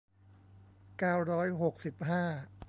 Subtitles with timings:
[0.99, 2.23] เก้าร้อยหกสิบห้า